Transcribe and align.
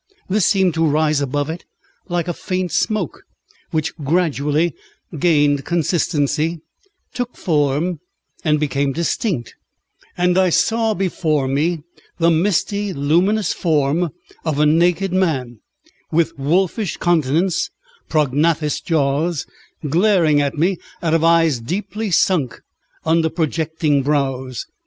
This 0.27 0.47
seemed 0.47 0.73
to 0.73 0.83
rise 0.87 1.21
above 1.21 1.47
it 1.51 1.63
like 2.09 2.27
a 2.27 2.33
faint 2.33 2.71
smoke, 2.71 3.21
which 3.69 3.95
gradually 3.97 4.73
gained 5.19 5.63
consistency, 5.63 6.59
took 7.13 7.37
form, 7.37 7.99
and 8.43 8.59
became 8.59 8.93
distinct; 8.93 9.53
and 10.17 10.39
I 10.39 10.49
saw 10.49 10.95
before 10.95 11.47
me 11.47 11.83
the 12.17 12.31
misty, 12.31 12.93
luminous 12.93 13.53
form 13.53 14.09
of 14.43 14.57
a 14.57 14.65
naked 14.65 15.13
man, 15.13 15.59
with 16.11 16.35
wolfish 16.35 16.97
countenance, 16.97 17.69
prognathous 18.09 18.81
jaws, 18.81 19.45
glaring 19.87 20.41
at 20.41 20.55
me 20.57 20.79
out 21.03 21.13
of 21.13 21.23
eyes 21.23 21.59
deeply 21.59 22.09
sunk 22.09 22.59
under 23.05 23.29
projecting 23.29 24.01
brows. 24.01 24.65